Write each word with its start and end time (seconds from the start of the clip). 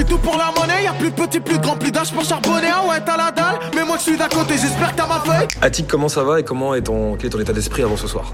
C'est 0.00 0.06
tout 0.06 0.16
pour 0.16 0.38
la 0.38 0.50
monnaie, 0.58 0.84
y 0.84 0.86
a 0.86 0.94
plus 0.94 1.10
de 1.10 1.14
petits, 1.14 1.40
plus 1.40 1.58
de 1.58 1.62
grands, 1.62 1.76
plus 1.76 1.92
d'âge 1.92 2.10
pour 2.10 2.24
charbonner. 2.24 2.68
Ah 2.72 2.88
ouais, 2.88 3.02
t'as 3.04 3.18
la 3.18 3.30
dalle, 3.32 3.58
mais 3.76 3.84
moi 3.84 3.98
je 3.98 4.04
suis 4.04 4.16
d'à 4.16 4.28
côté, 4.28 4.54
j'espère 4.54 4.92
que 4.92 4.96
t'as 4.96 5.06
ma 5.06 5.20
feuille. 5.20 5.46
Attic, 5.60 5.86
comment 5.86 6.08
ça 6.08 6.24
va 6.24 6.40
et 6.40 6.42
comment 6.42 6.74
est 6.74 6.80
ton, 6.80 7.16
quel 7.16 7.26
est 7.26 7.30
ton 7.30 7.38
état 7.38 7.52
d'esprit 7.52 7.82
avant 7.82 7.98
ce 7.98 8.06
soir? 8.06 8.32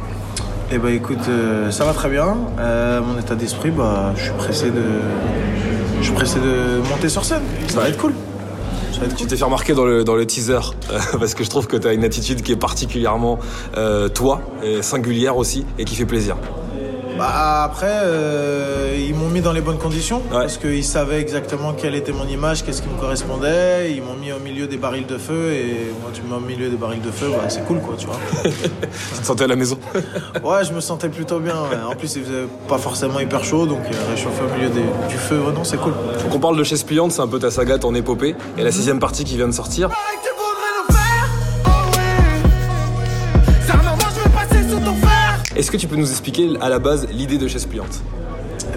Eh 0.71 0.79
bah 0.79 0.93
écoute, 0.93 1.19
euh, 1.29 1.73
ça 1.73 1.85
va 1.85 1.93
très 1.93 2.09
bien. 2.09 2.37
Euh, 2.61 3.01
mon 3.01 3.19
état 3.19 3.35
d'esprit, 3.35 3.73
bah 3.73 4.13
je 4.17 4.23
suis 4.23 4.33
pressé 4.35 4.71
de. 4.71 4.85
Je 5.99 6.05
suis 6.05 6.15
pressé 6.15 6.39
de 6.39 6.89
monter 6.89 7.09
sur 7.09 7.25
scène. 7.25 7.43
Ça 7.67 7.81
va 7.81 7.89
être 7.89 7.99
cool. 7.99 8.13
Tu 9.17 9.27
t'es 9.27 9.37
fait 9.37 9.45
remarquer 9.45 9.75
dans 9.75 9.85
le, 9.85 10.05
dans 10.05 10.15
le 10.15 10.25
teaser 10.25 10.61
euh, 10.93 10.99
parce 11.19 11.35
que 11.35 11.43
je 11.43 11.51
trouve 11.51 11.67
que 11.67 11.77
tu 11.77 11.89
as 11.89 11.95
une 11.95 12.05
attitude 12.05 12.43
qui 12.43 12.53
est 12.53 12.57
particulièrement 12.57 13.41
euh, 13.77 14.09
toi, 14.09 14.41
et 14.63 14.83
singulière 14.83 15.37
aussi 15.37 15.67
et 15.81 15.85
qui 15.85 15.97
fait 15.97 16.07
plaisir. 16.07 16.37
Bah 17.19 17.63
après, 17.65 17.87
euh, 18.03 18.95
ils 18.99 19.15
m'ont 19.15 19.29
mis 19.29 19.41
dans 19.41 19.53
les 19.53 19.61
bonnes 19.61 19.79
conditions 19.79 20.19
Ouais. 20.31 20.41
parce 20.41 20.59
qu'ils 20.59 20.85
savaient 20.85 21.21
exactement 21.21 21.73
quelle 21.73 21.95
était 21.95 22.13
mon 22.13 22.27
image, 22.27 22.65
qu'est-ce 22.65 22.83
qui 22.83 22.89
me 22.89 22.99
correspondait. 23.01 23.93
Ils 23.93 24.03
m'ont 24.03 24.15
mis 24.15 24.33
au 24.33 24.39
milieu 24.39 24.67
des 24.67 24.77
barils 24.77 25.07
de 25.07 25.17
feu 25.19 25.53
et 25.53 25.93
moi 26.03 26.11
tu 26.13 26.23
me 26.23 26.29
mets 26.29 26.35
au 26.37 26.41
milieu 26.41 26.69
des 26.69 26.77
barils 26.77 27.01
de 27.01 27.11
feu, 27.11 27.29
bah, 27.31 27.45
c'est 27.49 27.65
cool 27.67 27.81
quoi, 27.81 27.95
tu 27.97 28.07
vois. 28.07 28.19
Tu 29.15 29.21
te 29.21 29.27
sentais 29.27 29.45
à 29.45 29.47
la 29.49 29.57
maison 29.57 29.79
Ouais, 30.45 30.65
je 30.65 30.73
me 30.73 30.81
sentais 30.81 31.09
plutôt 31.09 31.39
bien. 31.41 31.55
ouais. 31.55 31.77
En 31.91 31.95
plus, 31.97 32.15
il 32.17 32.25
faisait 32.25 32.45
pas 32.69 32.79
forcément 32.79 33.19
hyper 33.21 33.43
chaud, 33.45 33.67
donc 33.67 33.81
euh, 33.87 34.11
réchauffer 34.11 34.43
au 34.43 34.57
milieu 34.57 34.69
des- 34.71 34.81
du 35.09 35.17
feu, 35.17 35.39
ouais, 35.41 35.53
non, 35.53 35.65
c'est 35.65 35.77
cool. 35.79 35.93
Faut 36.19 36.29
qu'on 36.29 36.39
parle 36.41 36.57
de 36.59 36.65
Chaise 36.65 36.83
Pliante, 36.83 37.13
c'est 37.13 37.23
un 37.23 37.27
peu 37.29 37.39
ta 37.39 37.51
saga, 37.51 37.79
ton 37.79 37.95
épopée. 37.95 38.35
Et 38.59 38.63
la 38.63 38.73
sixième 38.73 38.99
partie 38.99 39.25
qui 39.25 39.37
vient 39.37 39.49
de 39.49 39.53
sortir. 39.53 39.91
Est-ce 45.57 45.71
que 45.71 45.79
tu 45.79 45.87
peux 45.87 45.97
nous 45.97 46.11
expliquer 46.11 46.51
à 46.61 46.69
la 46.69 46.79
base 46.79 47.09
l'idée 47.11 47.39
de 47.39 47.49
Chaise 47.49 47.65
Pliante? 47.65 48.03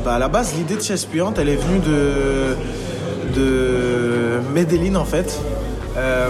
Ben, 0.06 0.12
à 0.12 0.20
la 0.20 0.30
base, 0.30 0.54
l'idée 0.56 0.78
de 0.78 0.82
Chaise 0.82 1.04
Pliante, 1.04 1.38
elle 1.38 1.50
est 1.50 1.58
venue 1.58 1.80
de, 1.80 2.56
de 3.38 4.40
Medellin, 4.54 4.96
en 4.96 5.04
fait, 5.04 5.42
euh, 5.98 6.30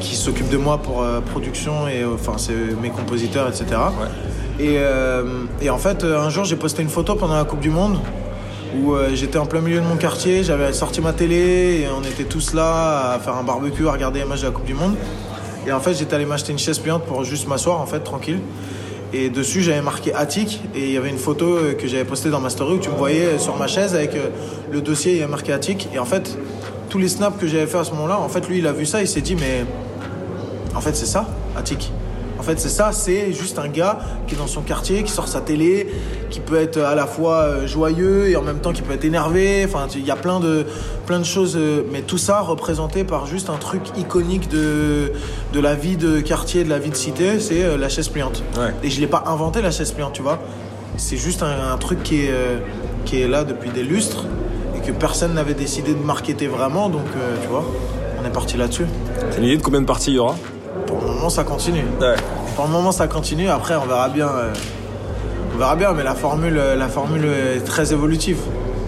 qui 0.00 0.16
s'occupe 0.16 0.48
de 0.48 0.56
moi 0.56 0.78
pour 0.78 1.02
euh, 1.02 1.20
production, 1.20 1.86
et 1.86 2.00
euh, 2.00 2.14
enfin, 2.14 2.38
c'est 2.38 2.54
mes 2.80 2.88
compositeurs, 2.88 3.46
etc. 3.46 3.66
Et, 4.58 4.76
euh, 4.78 5.44
et 5.60 5.68
en 5.68 5.76
fait, 5.76 6.02
un 6.02 6.30
jour, 6.30 6.46
j'ai 6.46 6.56
posté 6.56 6.80
une 6.80 6.88
photo 6.88 7.14
pendant 7.14 7.36
la 7.36 7.44
Coupe 7.44 7.60
du 7.60 7.70
Monde 7.70 7.98
où 8.82 8.94
j'étais 9.14 9.38
en 9.38 9.46
plein 9.46 9.62
milieu 9.62 9.80
de 9.80 9.86
mon 9.86 9.96
quartier, 9.96 10.44
j'avais 10.44 10.74
sorti 10.74 11.00
ma 11.00 11.14
télé 11.14 11.80
et 11.82 11.88
on 11.88 12.02
était 12.02 12.24
tous 12.24 12.52
là 12.52 13.14
à 13.14 13.18
faire 13.18 13.34
un 13.34 13.42
barbecue, 13.42 13.88
à 13.88 13.92
regarder 13.92 14.20
les 14.20 14.26
matchs 14.26 14.42
de 14.42 14.46
la 14.46 14.52
Coupe 14.52 14.66
du 14.66 14.74
Monde. 14.74 14.94
Et 15.66 15.72
en 15.72 15.80
fait, 15.80 15.94
j'étais 15.94 16.14
allé 16.14 16.26
m'acheter 16.26 16.52
une 16.52 16.58
chaise 16.58 16.78
pliante 16.78 17.04
pour 17.04 17.24
juste 17.24 17.48
m'asseoir, 17.48 17.80
en 17.80 17.86
fait, 17.86 18.00
tranquille. 18.00 18.40
Et 19.12 19.30
dessus, 19.30 19.62
j'avais 19.62 19.80
marqué 19.80 20.12
Attic 20.12 20.60
et 20.74 20.84
il 20.84 20.92
y 20.92 20.96
avait 20.98 21.08
une 21.08 21.18
photo 21.18 21.46
euh, 21.46 21.72
que 21.72 21.86
j'avais 21.86 22.04
postée 22.04 22.28
dans 22.28 22.40
ma 22.40 22.50
story 22.50 22.74
où 22.74 22.78
tu 22.78 22.90
me 22.90 22.94
voyais 22.94 23.24
euh, 23.24 23.38
sur 23.38 23.56
ma 23.56 23.66
chaise 23.66 23.94
avec 23.94 24.14
euh, 24.14 24.28
le 24.70 24.82
dossier, 24.82 25.12
il 25.12 25.18
y 25.18 25.22
avait 25.22 25.30
marqué 25.30 25.52
Attic. 25.52 25.88
Et 25.94 25.98
en 25.98 26.04
fait, 26.04 26.36
tous 26.90 26.98
les 26.98 27.08
snaps 27.08 27.38
que 27.40 27.46
j'avais 27.46 27.66
fait 27.66 27.78
à 27.78 27.84
ce 27.84 27.92
moment-là, 27.92 28.18
en 28.18 28.28
fait, 28.28 28.46
lui, 28.48 28.58
il 28.58 28.66
a 28.66 28.72
vu 28.72 28.84
ça, 28.84 29.00
il 29.00 29.08
s'est 29.08 29.22
dit, 29.22 29.34
mais 29.34 29.64
en 30.74 30.80
fait, 30.80 30.94
c'est 30.94 31.06
ça, 31.06 31.26
Attic. 31.56 31.90
En 32.38 32.42
fait, 32.42 32.60
c'est 32.60 32.68
ça, 32.68 32.92
c'est 32.92 33.32
juste 33.32 33.58
un 33.58 33.68
gars 33.68 33.98
qui 34.26 34.34
est 34.34 34.38
dans 34.38 34.46
son 34.46 34.62
quartier, 34.62 35.02
qui 35.02 35.10
sort 35.10 35.26
sa 35.26 35.40
télé, 35.40 35.88
qui 36.30 36.38
peut 36.38 36.56
être 36.60 36.78
à 36.78 36.94
la 36.94 37.06
fois 37.06 37.40
euh, 37.40 37.66
joyeux 37.66 38.28
et 38.28 38.36
en 38.36 38.42
même 38.42 38.60
temps 38.60 38.72
qui 38.72 38.82
peut 38.82 38.94
être 38.94 39.04
énervé. 39.04 39.64
Enfin, 39.66 39.88
il 39.94 40.06
y 40.06 40.10
a 40.10 40.16
plein 40.16 40.38
de, 40.38 40.64
plein 41.06 41.18
de 41.18 41.24
choses, 41.24 41.56
euh, 41.56 41.82
mais 41.90 42.02
tout 42.02 42.16
ça 42.16 42.40
représenté 42.40 43.02
par 43.02 43.26
juste 43.26 43.50
un 43.50 43.56
truc 43.56 43.82
iconique 43.96 44.48
de, 44.48 45.12
de 45.52 45.60
la 45.60 45.74
vie 45.74 45.96
de 45.96 46.20
quartier, 46.20 46.62
de 46.62 46.70
la 46.70 46.78
vie 46.78 46.90
de 46.90 46.96
cité, 46.96 47.40
c'est 47.40 47.64
euh, 47.64 47.76
la 47.76 47.88
chaise 47.88 48.08
pliante. 48.08 48.42
Ouais. 48.56 48.72
Et 48.84 48.90
je 48.90 49.00
l'ai 49.00 49.08
pas 49.08 49.24
inventé 49.26 49.60
la 49.60 49.72
chaise 49.72 49.90
pliante, 49.90 50.12
tu 50.12 50.22
vois. 50.22 50.38
C'est 50.96 51.16
juste 51.16 51.42
un, 51.42 51.72
un 51.72 51.76
truc 51.76 52.02
qui 52.04 52.22
est, 52.22 52.32
qui 53.04 53.20
est 53.20 53.28
là 53.28 53.44
depuis 53.44 53.70
des 53.70 53.82
lustres 53.82 54.26
et 54.76 54.80
que 54.80 54.92
personne 54.92 55.34
n'avait 55.34 55.54
décidé 55.54 55.92
de 55.92 56.02
marketer 56.02 56.46
vraiment, 56.46 56.88
donc 56.88 57.06
tu 57.42 57.48
vois, 57.48 57.64
on 58.20 58.26
est 58.26 58.32
parti 58.32 58.56
là-dessus. 58.56 58.86
C'est 59.30 59.38
une 59.38 59.44
idée 59.44 59.56
de 59.56 59.62
combien 59.62 59.80
de 59.80 59.86
parties 59.86 60.10
il 60.10 60.16
y 60.16 60.18
aura? 60.18 60.36
Moment, 61.18 61.30
ça 61.30 61.44
continue. 61.44 61.84
Ouais. 62.00 62.14
Pour 62.56 62.66
le 62.66 62.70
moment, 62.70 62.92
ça 62.92 63.06
continue. 63.08 63.48
Après, 63.48 63.74
on 63.76 63.86
verra 63.86 64.08
bien. 64.08 64.28
euh, 64.28 64.52
on 65.54 65.58
verra 65.58 65.74
bien, 65.76 65.92
mais 65.92 66.04
la 66.04 66.14
formule, 66.14 66.56
euh, 66.56 66.76
la 66.76 66.88
formule 66.88 67.24
est 67.24 67.60
très 67.64 67.92
évolutive. 67.92 68.38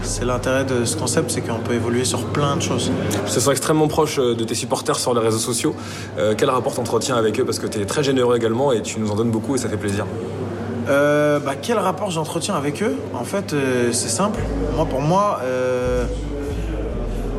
C'est 0.02 0.24
l'intérêt 0.24 0.64
de 0.64 0.84
ce 0.84 0.96
concept, 0.96 1.30
c'est 1.30 1.40
qu'on 1.42 1.58
peut 1.58 1.74
évoluer 1.74 2.04
sur 2.04 2.24
plein 2.26 2.56
de 2.56 2.62
choses. 2.62 2.90
Te 3.26 3.30
sens 3.30 3.48
extrêmement 3.48 3.88
proche 3.88 4.18
euh, 4.18 4.34
de 4.34 4.44
tes 4.44 4.54
supporters 4.54 4.96
sur 4.98 5.12
les 5.12 5.20
réseaux 5.20 5.38
sociaux. 5.38 5.74
Euh, 6.18 6.34
quel 6.38 6.48
rapport 6.48 6.74
t'entretiens 6.74 7.16
avec 7.16 7.38
eux? 7.40 7.44
Parce 7.44 7.58
que 7.58 7.66
tu 7.66 7.80
es 7.80 7.84
très 7.84 8.02
généreux 8.02 8.36
également 8.36 8.72
et 8.72 8.82
tu 8.82 9.00
nous 9.00 9.10
en 9.10 9.16
donnes 9.16 9.30
beaucoup 9.30 9.56
et 9.56 9.58
ça 9.58 9.68
fait 9.68 9.76
plaisir. 9.76 10.06
Euh, 10.88 11.38
bah, 11.40 11.52
quel 11.60 11.78
rapport 11.78 12.10
j'entretiens 12.10 12.54
avec 12.54 12.82
eux? 12.82 12.96
En 13.14 13.24
fait, 13.24 13.52
euh, 13.52 13.90
c'est 13.92 14.08
simple. 14.08 14.40
Moi, 14.76 14.86
pour 14.86 15.00
moi, 15.02 15.40
euh, 15.42 16.04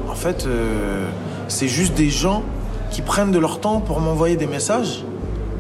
en 0.09 0.15
fait, 0.15 0.45
euh, 0.45 1.05
c'est 1.47 1.67
juste 1.67 1.95
des 1.95 2.09
gens 2.09 2.43
qui 2.91 3.01
prennent 3.01 3.31
de 3.31 3.39
leur 3.39 3.59
temps 3.59 3.79
pour 3.79 3.99
m'envoyer 3.99 4.35
des 4.35 4.47
messages. 4.47 5.03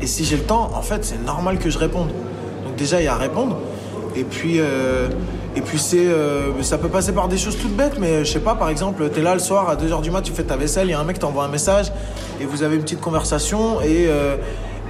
Et 0.01 0.07
si 0.07 0.25
j'ai 0.25 0.37
le 0.37 0.43
temps, 0.43 0.69
en 0.75 0.81
fait, 0.81 1.03
c'est 1.03 1.23
normal 1.23 1.57
que 1.57 1.69
je 1.69 1.77
réponde. 1.77 2.09
Donc 2.65 2.75
déjà, 2.75 3.01
il 3.01 3.05
y 3.05 3.07
a 3.07 3.13
à 3.13 3.17
répondre. 3.17 3.57
Et 4.15 4.23
puis, 4.23 4.55
euh, 4.59 5.07
et 5.55 5.61
puis 5.61 5.79
c'est, 5.79 6.07
euh, 6.07 6.61
ça 6.63 6.77
peut 6.77 6.87
passer 6.89 7.13
par 7.13 7.27
des 7.27 7.37
choses 7.37 7.57
toutes 7.57 7.75
bêtes, 7.75 7.97
mais 7.99 8.25
je 8.25 8.31
sais 8.31 8.39
pas, 8.39 8.55
par 8.55 8.69
exemple, 8.69 9.09
t'es 9.09 9.21
là 9.21 9.33
le 9.33 9.39
soir 9.39 9.69
à 9.69 9.75
2h 9.75 10.01
du 10.01 10.11
mat, 10.11 10.21
tu 10.21 10.31
fais 10.31 10.43
ta 10.43 10.55
vaisselle, 10.55 10.87
il 10.87 10.91
y 10.91 10.93
a 10.93 10.99
un 10.99 11.03
mec 11.03 11.15
qui 11.15 11.21
t'envoie 11.21 11.43
un 11.43 11.49
message 11.49 11.91
et 12.39 12.45
vous 12.45 12.63
avez 12.63 12.75
une 12.75 12.83
petite 12.83 13.01
conversation 13.01 13.81
et, 13.81 14.07
euh, 14.07 14.35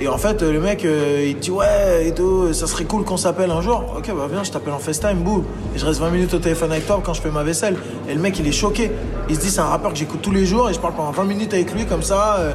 et 0.02 0.08
en 0.08 0.18
fait, 0.18 0.42
le 0.42 0.60
mec, 0.60 0.84
euh, 0.84 1.24
il 1.28 1.36
te 1.36 1.42
dit 1.42 1.52
ouais, 1.52 2.08
et 2.08 2.14
tout, 2.14 2.52
ça 2.54 2.66
serait 2.68 2.86
cool 2.86 3.04
qu'on 3.06 3.18
s'appelle 3.18 3.52
un 3.52 3.62
jour. 3.62 3.84
Ok, 3.98 4.08
bah 4.16 4.28
viens, 4.32 4.44
je 4.44 4.52
t'appelle 4.52 4.74
en 4.74 4.80
FaceTime, 4.80 5.18
boum. 5.20 5.44
Et 5.76 5.80
je 5.80 5.86
reste 5.86 6.00
20 6.00 6.10
minutes 6.10 6.34
au 6.34 6.40
téléphone 6.40 6.72
avec 6.72 6.88
toi 6.88 7.02
quand 7.04 7.14
je 7.14 7.22
fais 7.22 7.30
ma 7.30 7.44
vaisselle. 7.44 7.76
Et 8.10 8.14
le 8.16 8.20
mec, 8.20 8.38
il 8.40 8.48
est 8.48 8.52
choqué. 8.52 8.92
Il 9.30 9.36
se 9.36 9.42
dit, 9.42 9.50
c'est 9.50 9.60
un 9.62 9.66
rappeur 9.66 9.94
que 9.94 9.98
j'écoute 10.00 10.22
tous 10.22 10.32
les 10.32 10.46
jours 10.46 10.70
et 10.70 10.74
je 10.74 10.80
parle 10.80 10.96
pendant 10.96 11.12
20 11.12 11.24
minutes 11.26 11.54
avec 11.54 11.72
lui 11.74 11.86
comme 11.86 12.02
ça. 12.02 12.38
euh, 12.40 12.52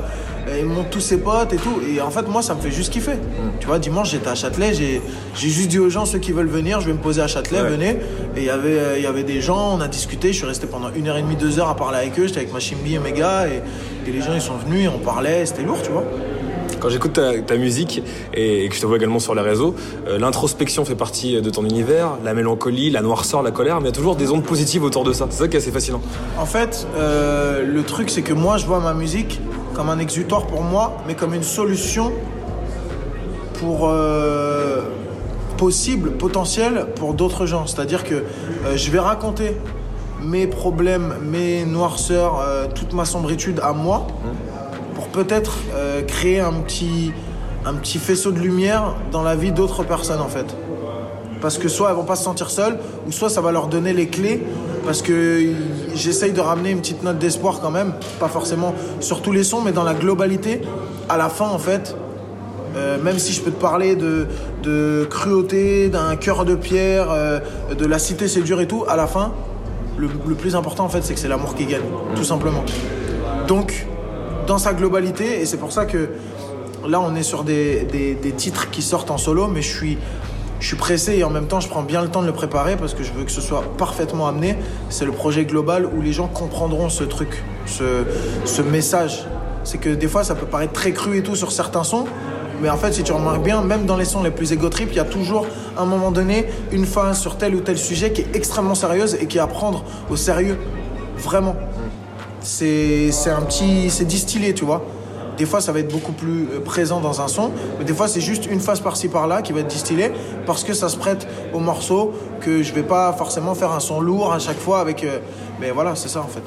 et 0.49 0.61
il 0.61 0.67
me 0.67 0.75
montre 0.75 0.91
tous 0.91 1.01
ses 1.01 1.19
potes 1.19 1.53
et 1.53 1.57
tout. 1.57 1.81
Et 1.93 2.01
en 2.01 2.11
fait, 2.11 2.29
moi, 2.29 2.41
ça 2.41 2.55
me 2.55 2.61
fait 2.61 2.71
juste 2.71 2.93
kiffer. 2.93 3.17
Tu 3.59 3.67
vois, 3.67 3.81
dimanche, 3.81 4.11
j'étais 4.13 4.29
à 4.29 4.37
Châtelet, 4.37 4.75
j'ai 4.75 5.03
j'ai 5.35 5.49
juste 5.49 5.69
dit 5.69 5.81
aux 5.81 5.91
gens, 5.91 6.05
ceux 6.05 6.21
qui 6.21 6.31
veulent 6.31 6.47
venir, 6.47 6.81
je 6.81 6.87
vais 6.87 6.93
me 6.93 6.99
poser 7.01 7.21
à 7.21 7.27
Châtelet, 7.27 7.63
Ouais. 7.63 7.69
venez. 7.71 7.89
Et 8.37 8.43
il 8.43 8.45
y 8.45 8.51
avait, 8.51 8.79
euh, 8.79 8.99
y 9.01 9.07
avait 9.07 9.25
des 9.25 9.41
gens, 9.41 9.75
on 9.77 9.81
a 9.81 9.89
discuté, 9.89 10.29
je 10.33 10.37
suis 10.39 10.47
resté 10.47 10.69
pendant 10.69 10.91
une 10.95 11.09
heure 11.09 11.17
et 11.17 11.23
demie, 11.23 11.35
deux 11.35 11.59
heures 11.59 11.69
à 11.69 11.75
parler 11.75 11.99
avec 11.99 12.17
eux. 12.21 12.27
J'étais 12.29 12.39
avec 12.41 12.53
ma 12.53 12.61
chimbi 12.61 12.95
et 12.95 12.99
mes 13.01 13.11
gars. 13.11 13.47
Et, 13.49 14.09
et 14.09 14.13
les 14.13 14.21
gens, 14.21 14.35
ils 14.35 14.41
sont 14.41 14.55
venus 14.57 14.85
et 14.85 14.89
on 14.89 14.99
parlait, 14.99 15.45
c'était 15.47 15.63
lourd, 15.63 15.83
tu 15.83 15.91
vois. 15.91 16.05
Quand 16.87 16.93
j'écoute 16.93 17.15
ta, 17.15 17.37
ta 17.41 17.57
musique 17.57 18.01
et, 18.33 18.65
et 18.65 18.69
que 18.69 18.77
je 18.77 18.81
te 18.81 18.87
vois 18.87 18.97
également 18.97 19.19
sur 19.19 19.35
les 19.35 19.43
réseaux, 19.43 19.75
euh, 20.07 20.21
l'introspection 20.21 20.85
fait 20.85 20.95
partie 20.95 21.43
de 21.43 21.51
ton 21.51 21.65
univers, 21.65 22.13
la 22.25 22.33
mélancolie, 22.33 22.91
la 22.91 23.03
noirceur, 23.03 23.43
la 23.43 23.51
colère, 23.51 23.81
mais 23.81 23.87
il 23.87 23.87
y 23.87 23.89
a 23.89 23.93
toujours 23.97 24.15
des 24.15 24.31
ondes 24.31 24.45
positives 24.45 24.85
autour 24.85 25.03
de 25.03 25.13
ça. 25.13 25.27
C'est 25.31 25.39
ça 25.39 25.49
qui 25.49 25.57
est 25.57 25.59
assez 25.59 25.73
fascinant. 25.73 26.01
En 26.39 26.47
fait, 26.47 26.87
euh, 26.97 27.67
le 27.67 27.83
truc, 27.83 28.09
c'est 28.09 28.23
que 28.23 28.33
moi, 28.33 28.57
je 28.57 28.67
vois 28.67 28.79
ma 28.79 28.95
musique 28.95 29.41
comme 29.75 29.89
un 29.89 29.99
exutoire 29.99 30.47
pour 30.47 30.63
moi, 30.63 30.99
mais 31.09 31.17
comme 31.17 31.35
une 31.35 31.43
solution 31.43 32.13
pour 33.55 33.89
euh, 33.89 34.83
possible, 35.57 36.13
potentiel 36.13 36.87
pour 36.95 37.15
d'autres 37.15 37.47
gens. 37.47 37.67
C'est-à-dire 37.67 38.05
que 38.05 38.15
euh, 38.15 38.77
je 38.77 38.93
vais 38.93 39.01
raconter 39.01 39.57
mes 40.23 40.47
problèmes, 40.47 41.15
mes 41.21 41.65
noirceurs, 41.65 42.41
euh, 42.41 42.67
toute 42.73 42.93
ma 42.93 43.05
sombritude 43.05 43.61
à 43.61 43.73
moi, 43.73 44.07
pour 44.66 44.66
peut-être 45.17 45.55
euh, 45.75 46.03
créer 46.03 46.41
un 46.41 46.53
petit, 46.53 47.11
un 47.65 47.73
petit 47.75 47.99
faisceau 47.99 48.33
de 48.33 48.39
lumière 48.39 48.95
dans 49.13 49.23
la 49.23 49.35
vie 49.35 49.51
d'autres 49.51 49.83
personnes, 49.83 50.21
en 50.21 50.29
fait. 50.29 50.47
Parce 51.41 51.57
que 51.59 51.69
soit 51.69 51.89
elles 51.91 51.97
vont 51.97 52.05
pas 52.05 52.17
se 52.17 52.25
sentir 52.25 52.51
seules, 52.51 52.79
ou 53.07 53.13
soit 53.13 53.31
ça 53.31 53.41
va 53.41 53.51
leur 53.51 53.69
donner 53.69 53.95
les 53.95 54.09
clés. 54.09 54.43
Parce 54.85 55.01
que 55.03 55.55
j'essaye 55.95 56.33
de 56.33 56.41
ramener 56.41 56.71
une 56.71 56.81
petite 56.81 57.03
note 57.03 57.19
d'espoir 57.19 57.61
quand 57.61 57.71
même, 57.71 57.95
pas 58.21 58.29
forcément 58.29 58.75
sur 59.01 59.23
tous 59.23 59.33
les 59.33 59.43
sons, 59.43 59.63
mais 59.63 59.73
dans 59.73 59.85
la 59.85 59.95
globalité. 59.95 60.61
À 61.09 61.17
la 61.17 61.29
fin, 61.29 61.49
en 61.49 61.59
fait, 61.59 61.97
euh, 62.77 63.03
même 63.03 63.19
si 63.19 63.33
je 63.33 63.41
peux 63.41 63.51
te 63.51 63.61
parler 63.61 63.97
de, 63.97 64.27
de 64.63 65.07
cruauté, 65.09 65.89
d'un 65.89 66.15
cœur 66.17 66.45
de 66.45 66.55
pierre, 66.55 67.09
euh, 67.11 67.41
de 67.77 67.87
la 67.87 67.99
cité 67.99 68.29
c'est 68.29 68.43
dur 68.43 68.61
et 68.61 68.69
tout, 68.69 68.85
à 68.87 68.97
la 68.97 69.07
fin, 69.07 69.33
le, 69.97 70.09
le 70.29 70.35
plus 70.35 70.55
important 70.55 70.85
en 70.85 70.89
fait, 70.89 71.03
c'est 71.03 71.15
que 71.15 71.21
c'est 71.21 71.29
l'amour 71.29 71.55
qui 71.55 71.65
gagne, 71.65 71.89
tout 72.15 72.25
simplement. 72.25 72.65
Donc, 73.49 73.87
dans 74.47 74.59
sa 74.59 74.73
globalité, 74.75 75.41
et 75.41 75.47
c'est 75.47 75.57
pour 75.57 75.73
ça 75.73 75.85
que 75.85 76.11
là 76.89 77.01
on 77.01 77.15
est 77.15 77.23
sur 77.23 77.45
des, 77.45 77.83
des- 77.85 78.33
titres 78.33 78.71
qui 78.71 78.83
sortent 78.83 79.11
en 79.11 79.19
solo, 79.19 79.49
mais 79.49 79.63
je 79.63 79.75
suis, 79.77 79.99
je 80.61 80.67
suis 80.67 80.77
pressé 80.77 81.17
et 81.17 81.25
en 81.25 81.31
même 81.31 81.47
temps 81.47 81.61
je 81.61 81.69
prends 81.69 81.83
bien 81.83 82.03
le 82.03 82.09
temps 82.09 82.23
de 82.23 82.27
le 82.27 82.33
préparer 82.33 82.77
parce 82.77 82.95
que 82.95 83.03
je 83.03 83.13
veux 83.13 83.25
que 83.25 83.31
ce 83.33 83.41
soit 83.41 83.63
parfaitement 83.77 84.29
amené. 84.29 84.57
C'est 84.89 85.05
le 85.05 85.13
projet 85.13 85.45
global 85.45 85.87
où 85.87 86.01
les 86.01 86.13
gens 86.13 86.29
comprendront 86.29 86.89
ce 86.89 87.05
truc, 87.05 87.43
ce, 87.67 88.05
ce 88.45 88.63
message. 88.63 89.27
C'est 89.65 89.79
que 89.79 89.91
des 89.91 90.07
fois 90.09 90.23
ça 90.23 90.35
peut 90.35 90.47
paraître 90.47 90.73
très 90.75 90.93
cru 90.93 91.19
et 91.19 91.23
tout 91.23 91.35
sur 91.35 91.51
certains 91.51 91.83
sons, 91.83 92.05
mais 92.63 92.71
en 92.71 92.77
fait 92.77 92.93
si 92.93 93.03
tu 93.03 93.13
remarques 93.13 93.43
bien, 93.43 93.63
même 93.63 93.85
dans 93.87 93.97
les 93.97 94.05
sons 94.05 94.23
les 94.23 94.31
plus 94.31 94.53
égo 94.53 94.69
trip, 94.69 94.89
il 94.93 94.97
y 94.97 95.01
a 95.01 95.05
toujours 95.05 95.47
à 95.77 95.83
un 95.83 95.87
moment 95.87 96.11
donné 96.13 96.47
une 96.73 96.87
phase 96.87 97.19
sur 97.21 97.37
tel 97.37 97.55
ou 97.55 97.61
tel 97.61 97.77
sujet 97.79 98.13
qui 98.13 98.21
est 98.23 98.29
extrêmement 98.37 98.75
sérieuse 98.77 99.17
et 99.21 99.27
qui 99.27 99.39
est 99.39 99.41
à 99.41 99.47
prendre 99.49 99.83
au 100.11 100.17
sérieux, 100.17 100.57
vraiment 101.19 101.57
c'est 102.47 103.11
c'est 103.13 103.31
un 103.31 103.43
petit 103.43 103.91
c'est 103.91 104.05
distillé 104.07 104.55
tu 104.55 104.65
vois 104.65 104.83
Des 105.37 105.45
fois, 105.47 105.61
ça 105.61 105.71
va 105.73 105.81
être 105.81 105.93
beaucoup 105.93 106.13
plus 106.13 106.45
euh, 106.55 106.61
présent 106.65 106.99
dans 107.01 107.21
un 107.21 107.29
son, 107.29 107.51
mais 107.79 107.85
des 107.85 107.93
fois, 107.93 108.09
c'est 108.09 108.23
juste 108.23 108.47
une 108.51 108.61
phase 108.61 108.81
par-ci 108.81 109.09
par-là 109.09 109.43
qui 109.43 109.53
va 109.53 109.61
être 109.61 109.67
distillée 109.79 110.11
parce 110.47 110.65
que 110.65 110.73
ça 110.73 110.89
se 110.89 110.97
prête 110.97 111.27
au 111.53 111.59
morceau, 111.61 112.13
que 112.41 112.63
je 112.63 112.73
vais 112.73 112.83
pas 112.83 113.13
forcément 113.13 113.55
faire 113.55 113.73
un 113.73 113.81
son 113.81 114.01
lourd 114.01 114.33
à 114.33 114.39
chaque 114.39 114.59
fois 114.59 114.79
avec. 114.81 115.05
euh, 115.05 115.19
Mais 115.61 115.73
voilà, 115.73 115.95
c'est 115.95 116.09
ça 116.09 116.21
en 116.21 116.29
fait. 116.35 116.43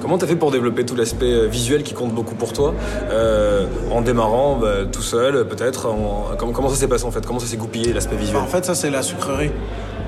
Comment 0.00 0.18
t'as 0.18 0.26
fait 0.28 0.36
pour 0.36 0.50
développer 0.52 0.84
tout 0.84 0.94
l'aspect 0.96 1.32
euh, 1.32 1.46
visuel 1.48 1.82
qui 1.82 1.94
compte 1.94 2.12
beaucoup 2.12 2.34
pour 2.36 2.52
toi 2.52 2.74
euh, 3.10 3.66
En 3.90 4.02
démarrant 4.02 4.56
bah, 4.56 4.84
tout 4.90 5.02
seul, 5.02 5.46
peut-être 5.48 5.86
en- 5.88 6.36
comment, 6.38 6.52
comment 6.52 6.68
ça 6.68 6.76
s'est 6.76 6.88
passé 6.88 7.04
en 7.04 7.10
fait? 7.10 7.24
Comment 7.26 7.40
ça 7.40 7.46
s'est 7.46 7.56
goupillé 7.56 7.92
l'aspect 7.92 8.16
visuel? 8.16 8.40
En 8.40 8.46
fait, 8.46 8.64
ça, 8.64 8.74
c'est 8.76 8.90
la 8.90 9.02
sucrerie. 9.02 9.50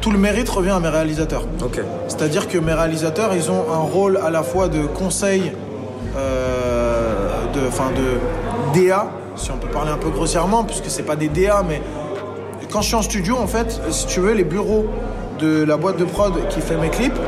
Tout 0.05 0.11
le 0.11 0.19
mérite 0.19 0.51
revient 0.51 0.69
à 0.69 0.81
mes 0.81 0.91
réalisateurs. 0.91 1.45
C'est-à-dire 2.09 2.47
que 2.47 2.59
mes 2.59 2.75
réalisateurs, 2.75 3.35
ils 3.35 3.51
ont 3.51 3.65
un 3.73 3.79
rôle 3.79 4.19
à 4.19 4.29
la 4.29 4.43
fois 4.43 4.69
de 4.69 4.83
conseil, 4.83 5.51
euh, 6.15 7.15
de, 7.55 7.61
enfin 7.67 7.91
de 7.97 8.79
DA, 8.79 9.06
si 9.35 9.51
on 9.51 9.56
peut 9.56 9.69
parler 9.69 9.91
un 9.91 9.97
peu 9.97 10.11
grossièrement, 10.11 10.65
puisque 10.65 10.91
c'est 10.91 11.05
pas 11.05 11.17
des 11.17 11.29
DA, 11.29 11.62
mais 11.67 11.81
quand 12.71 12.83
je 12.83 12.89
suis 12.89 12.97
en 12.97 13.01
studio, 13.01 13.39
en 13.39 13.47
fait, 13.47 13.81
si 13.89 14.05
tu 14.05 14.21
veux, 14.21 14.35
les 14.35 14.45
bureaux 14.45 14.85
de 15.41 15.65
la 15.65 15.79
boîte 15.79 15.97
de 15.97 16.05
prod 16.05 16.35
qui 16.51 16.61
fait 16.61 16.77
mes 16.77 16.91
clips, 16.91 17.19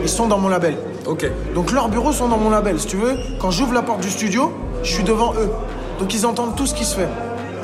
ils 0.00 0.08
sont 0.08 0.28
dans 0.28 0.38
mon 0.38 0.50
label. 0.50 0.76
Ok. 1.06 1.28
Donc 1.56 1.72
leurs 1.72 1.88
bureaux 1.88 2.12
sont 2.12 2.28
dans 2.28 2.38
mon 2.38 2.50
label. 2.50 2.78
Si 2.78 2.86
tu 2.86 2.98
veux, 2.98 3.16
quand 3.40 3.50
j'ouvre 3.50 3.74
la 3.74 3.82
porte 3.82 4.00
du 4.00 4.10
studio, 4.10 4.52
je 4.84 4.92
suis 4.94 5.02
devant 5.02 5.32
eux. 5.34 5.50
Donc 5.98 6.14
ils 6.14 6.24
entendent 6.24 6.54
tout 6.54 6.68
ce 6.68 6.74
qui 6.74 6.84
se 6.84 6.94
fait. 6.94 7.08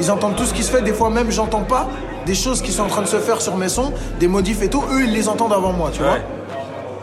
Ils 0.00 0.10
entendent 0.10 0.34
tout 0.34 0.46
ce 0.46 0.54
qui 0.54 0.64
se 0.64 0.72
fait. 0.72 0.82
Des 0.82 0.94
fois 0.94 1.10
même, 1.10 1.30
j'entends 1.30 1.62
pas 1.62 1.86
des 2.30 2.36
choses 2.36 2.62
qui 2.62 2.70
sont 2.70 2.84
en 2.84 2.86
train 2.86 3.02
de 3.02 3.08
se 3.08 3.16
faire 3.16 3.40
sur 3.42 3.56
mes 3.56 3.68
sons, 3.68 3.92
des 4.20 4.28
modifs 4.28 4.62
et 4.62 4.68
tout. 4.68 4.84
Eux, 4.92 5.02
ils 5.02 5.12
les 5.12 5.28
entendent 5.28 5.52
avant 5.52 5.72
moi, 5.72 5.90
tu 5.92 6.00
vois. 6.00 6.18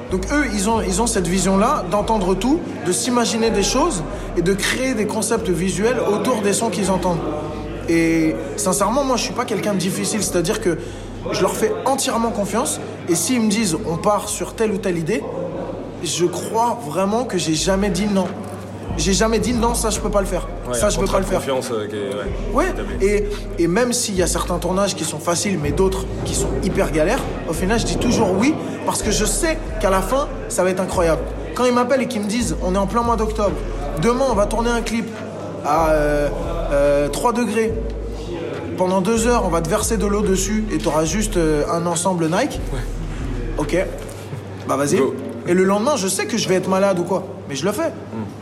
Donc 0.09 0.21
eux, 0.31 0.45
ils 0.53 0.69
ont, 0.69 0.79
ils 0.79 1.01
ont 1.01 1.05
cette 1.05 1.27
vision-là 1.27 1.83
d'entendre 1.91 2.33
tout, 2.33 2.61
de 2.85 2.93
s'imaginer 2.93 3.49
des 3.49 3.61
choses 3.61 4.03
et 4.37 4.41
de 4.41 4.53
créer 4.53 4.93
des 4.93 5.05
concepts 5.05 5.49
visuels 5.49 5.97
autour 5.99 6.41
des 6.41 6.53
sons 6.53 6.69
qu'ils 6.69 6.91
entendent. 6.91 7.19
Et 7.89 8.37
sincèrement, 8.55 9.03
moi, 9.03 9.17
je 9.17 9.23
suis 9.23 9.33
pas 9.33 9.43
quelqu'un 9.43 9.73
de 9.73 9.79
difficile, 9.79 10.23
c'est-à-dire 10.23 10.61
que 10.61 10.77
je 11.33 11.41
leur 11.41 11.57
fais 11.57 11.73
entièrement 11.83 12.31
confiance. 12.31 12.79
Et 13.09 13.15
s'ils 13.15 13.41
me 13.41 13.49
disent, 13.49 13.77
on 13.85 13.97
part 13.97 14.29
sur 14.29 14.53
telle 14.53 14.71
ou 14.71 14.77
telle 14.77 14.97
idée, 14.97 15.21
je 16.05 16.25
crois 16.25 16.79
vraiment 16.87 17.25
que 17.25 17.37
j'ai 17.37 17.55
jamais 17.55 17.89
dit 17.89 18.07
non. 18.07 18.27
J'ai 18.97 19.13
jamais 19.13 19.39
dit 19.39 19.53
non, 19.53 19.73
ça 19.73 19.89
je 19.89 19.99
peux 19.99 20.09
pas 20.09 20.21
le 20.21 20.25
faire. 20.27 20.47
Ouais, 20.67 20.77
ça 20.77 20.89
je 20.89 20.99
peux 20.99 21.05
pas 21.05 21.19
le 21.19 21.25
faire. 21.25 21.39
Confiance, 21.39 21.71
euh, 21.71 22.23
ouais, 22.53 22.65
et, 23.01 23.25
et 23.59 23.67
même 23.67 23.93
s'il 23.93 24.15
y 24.15 24.23
a 24.23 24.27
certains 24.27 24.57
tournages 24.57 24.95
qui 24.95 25.03
sont 25.03 25.19
faciles, 25.19 25.59
mais 25.61 25.71
d'autres 25.71 26.05
qui 26.25 26.33
sont 26.33 26.49
hyper 26.63 26.91
galères, 26.91 27.19
au 27.47 27.53
final, 27.53 27.79
je 27.79 27.85
dis 27.85 27.97
toujours 27.97 28.31
oui, 28.37 28.53
parce 28.85 29.03
que 29.03 29.11
je 29.11 29.25
sais 29.25 29.57
qu'à 29.79 29.89
la 29.89 30.01
fin, 30.01 30.27
ça 30.49 30.63
va 30.63 30.71
être 30.71 30.79
incroyable. 30.81 31.21
Quand 31.55 31.65
ils 31.65 31.73
m'appellent 31.73 32.01
et 32.01 32.07
qu'ils 32.07 32.21
me 32.21 32.27
disent, 32.27 32.55
on 32.63 32.75
est 32.75 32.77
en 32.77 32.87
plein 32.87 33.03
mois 33.03 33.15
d'octobre, 33.15 33.55
demain, 34.01 34.25
on 34.29 34.35
va 34.35 34.45
tourner 34.45 34.69
un 34.69 34.81
clip 34.81 35.07
à 35.65 35.89
euh, 35.91 36.29
euh, 36.71 37.07
3 37.09 37.33
degrés, 37.33 37.73
pendant 38.77 39.01
deux 39.01 39.25
heures, 39.27 39.43
on 39.45 39.49
va 39.49 39.61
te 39.61 39.69
verser 39.69 39.97
de 39.97 40.05
l'eau 40.05 40.21
dessus 40.21 40.65
et 40.71 40.77
tu 40.77 40.87
auras 40.87 41.03
juste 41.03 41.37
euh, 41.37 41.63
un 41.71 41.85
ensemble 41.87 42.29
Nike. 42.29 42.59
Ok, 43.57 43.75
bah 44.67 44.75
vas-y. 44.75 44.97
Go. 44.97 45.15
Et 45.47 45.53
le 45.53 45.63
lendemain, 45.63 45.95
je 45.95 46.07
sais 46.07 46.25
que 46.25 46.37
je 46.37 46.47
vais 46.47 46.55
être 46.55 46.67
malade 46.69 46.99
ou 46.99 47.03
quoi, 47.03 47.23
mais 47.49 47.55
je 47.55 47.65
le 47.65 47.71
fais. 47.71 47.91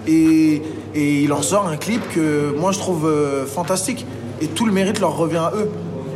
Et, 0.07 0.61
et 0.93 1.21
il 1.21 1.31
en 1.33 1.41
sort 1.41 1.67
un 1.67 1.77
clip 1.77 2.01
que 2.13 2.53
moi 2.57 2.71
je 2.71 2.79
trouve 2.79 3.07
euh, 3.07 3.45
fantastique. 3.45 4.05
Et 4.41 4.47
tout 4.47 4.65
le 4.65 4.71
mérite 4.71 4.99
leur 4.99 5.15
revient 5.17 5.37
à 5.37 5.51
eux. 5.55 5.69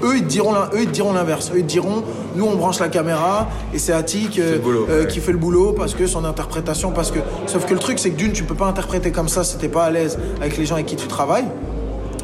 Eux, 0.03 0.15
ils 0.18 0.25
diront 0.25 0.53
eux, 0.53 0.81
ils 0.83 0.91
diront 0.91 1.12
l'inverse. 1.13 1.51
Eux, 1.53 1.59
ils 1.59 1.65
diront, 1.65 2.03
nous, 2.36 2.45
on 2.45 2.56
branche 2.56 2.80
la 2.80 2.88
caméra 2.89 3.50
et 3.74 3.80
c'est 3.80 3.91
Attic 3.91 4.39
euh, 4.39 4.57
euh, 4.65 5.01
ouais. 5.01 5.07
qui 5.07 5.19
fait 5.19 5.31
le 5.33 5.38
boulot 5.38 5.74
parce 5.74 5.94
que 5.94 6.07
son 6.07 6.24
interprétation, 6.25 6.91
parce 6.91 7.12
que. 7.12 7.19
Sauf 7.47 7.65
que 7.65 7.74
le 7.74 7.80
truc, 7.80 8.00
c'est 8.00 8.12
que 8.12 8.15
d'une, 8.18 8.31
tu 8.31 8.44
peux 8.44 8.56
pas 8.56 8.68
interpréter 8.68 9.12
comme 9.12 9.27
ça 9.30 9.44
si 9.44 9.57
t'es 9.57 9.68
pas 9.69 9.83
à 9.86 9.91
l'aise 9.91 10.18
avec 10.39 10.57
les 10.57 10.65
gens 10.65 10.75
avec 10.75 10.86
qui 10.88 10.95
tu 10.95 11.07
travailles. 11.07 11.45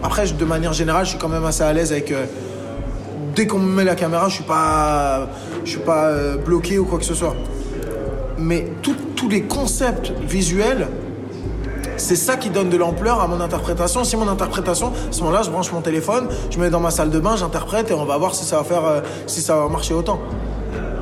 Après, 0.03 0.25
de 0.27 0.45
manière 0.45 0.73
générale, 0.73 1.05
je 1.05 1.11
suis 1.11 1.19
quand 1.19 1.27
même 1.29 1.45
assez 1.45 1.63
à 1.63 1.73
l'aise 1.73 1.91
avec. 1.91 2.13
dès 3.35 3.47
qu'on 3.47 3.59
me 3.59 3.73
met 3.73 3.83
la 3.83 3.95
caméra, 3.95 4.29
je 4.29 4.35
suis 4.35 4.43
pas, 4.43 5.27
je 5.65 5.69
suis 5.71 5.79
pas 5.79 6.11
bloqué 6.45 6.77
ou 6.79 6.85
quoi 6.85 6.99
que 6.99 7.05
ce 7.05 7.13
soit. 7.13 7.35
Mais 8.37 8.67
tout- 8.81 8.95
tous 9.25 9.31
les 9.31 9.41
concepts 9.41 10.13
visuels, 10.21 10.87
c'est 11.97 12.15
ça 12.15 12.37
qui 12.37 12.51
donne 12.51 12.69
de 12.69 12.77
l'ampleur 12.77 13.21
à 13.21 13.27
mon 13.27 13.41
interprétation. 13.41 14.03
Si 14.03 14.15
mon 14.15 14.27
interprétation, 14.27 14.89
à 14.89 15.11
ce 15.11 15.21
moment-là, 15.21 15.41
je 15.41 15.49
branche 15.49 15.71
mon 15.71 15.81
téléphone, 15.81 16.27
je 16.51 16.59
me 16.59 16.65
mets 16.65 16.69
dans 16.69 16.79
ma 16.79 16.91
salle 16.91 17.09
de 17.09 17.19
bain, 17.19 17.35
j'interprète 17.35 17.89
et 17.89 17.95
on 17.95 18.05
va 18.05 18.19
voir 18.19 18.35
si 18.35 18.45
ça 18.45 18.57
va 18.57 18.63
faire, 18.63 18.85
euh, 18.85 19.01
si 19.25 19.41
ça 19.41 19.55
va 19.55 19.67
marcher 19.67 19.95
autant. 19.95 20.19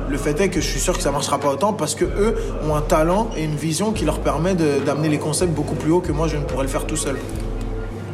Le 0.08 0.16
fait 0.16 0.40
est 0.40 0.48
que 0.48 0.62
je 0.62 0.66
suis 0.66 0.80
sûr 0.80 0.96
que 0.96 1.02
ça 1.02 1.10
marchera 1.10 1.36
pas 1.36 1.50
autant 1.50 1.74
parce 1.74 1.94
que 1.94 2.06
eux 2.06 2.34
ont 2.66 2.74
un 2.74 2.80
talent 2.80 3.28
et 3.36 3.44
une 3.44 3.56
vision 3.56 3.92
qui 3.92 4.06
leur 4.06 4.20
permet 4.20 4.54
d'amener 4.54 5.10
les 5.10 5.18
concepts 5.18 5.52
beaucoup 5.52 5.74
plus 5.74 5.92
haut 5.92 6.00
que 6.00 6.12
moi 6.12 6.26
je 6.26 6.38
ne 6.38 6.44
pourrais 6.44 6.62
le 6.62 6.70
faire 6.70 6.86
tout 6.86 6.96
seul. 6.96 7.16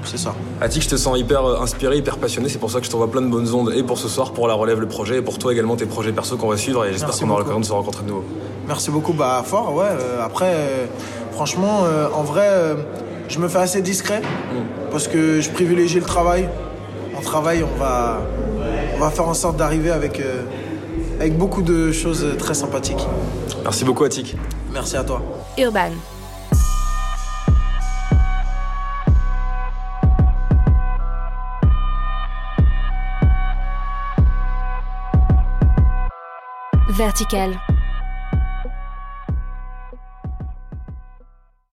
C'est 0.05 0.19
ça. 0.19 0.35
Attic, 0.61 0.83
je 0.83 0.89
te 0.89 0.97
sens 0.97 1.17
hyper 1.21 1.45
euh, 1.45 1.61
inspiré, 1.61 1.99
hyper 1.99 2.19
passionné. 2.19 2.49
C'est 2.49 2.59
pour 2.59 2.73
ça 2.73 2.81
que 2.81 2.87
je 2.87 2.91
t'envoie 2.91 3.11
plein 3.12 3.23
de 3.23 3.29
bonnes 3.29 3.55
ondes 3.55 3.73
et 3.77 3.85
pour 3.85 3.97
ce 3.97 4.09
soir, 4.09 4.33
pour 4.33 4.49
la 4.49 4.55
relève, 4.55 4.81
le 4.81 4.89
projet, 4.89 5.19
et 5.19 5.23
pour 5.23 5.39
toi 5.39 5.53
également 5.53 5.77
tes 5.77 5.87
projets 5.87 6.11
perso 6.11 6.37
qu'on 6.37 6.49
va 6.49 6.57
suivre. 6.57 6.85
Et 6.85 6.93
j'espère 6.93 7.17
qu'on 7.17 7.31
aura 7.31 7.39
l'occasion 7.39 7.61
de 7.61 7.65
se 7.65 7.73
rencontrer 7.73 8.03
de 8.03 8.09
nouveau. 8.09 8.25
Merci 8.71 8.93
beaucoup, 8.93 9.13
bah 9.13 9.43
fort, 9.45 9.75
ouais. 9.75 9.83
euh, 9.85 10.25
après, 10.25 10.53
euh, 10.55 10.87
franchement, 11.33 11.81
euh, 11.83 12.07
en 12.15 12.23
vrai, 12.23 12.47
euh, 12.49 12.77
je 13.29 13.41
me 13.41 13.49
fais 13.49 13.59
assez 13.59 13.83
discret 13.83 14.23
parce 14.93 15.09
que 15.09 15.41
je 15.41 15.51
privilégie 15.51 15.99
le 15.99 16.05
travail. 16.07 16.49
En 17.19 17.21
travail, 17.21 17.65
on 17.65 17.77
va, 17.77 18.21
on 18.95 19.01
va 19.01 19.11
faire 19.11 19.27
en 19.27 19.35
sorte 19.35 19.57
d'arriver 19.57 19.91
avec, 19.91 20.21
euh, 20.21 20.43
avec 21.19 21.37
beaucoup 21.37 21.63
de 21.63 21.91
choses 21.91 22.25
très 22.39 22.55
sympathiques. 22.55 23.05
Merci 23.65 23.85
beaucoup, 23.85 24.05
Attic. 24.05 24.37
Merci 24.73 24.97
à 24.97 25.03
toi. 25.03 25.21
Urban. 25.59 25.91
Vertical. 36.89 37.59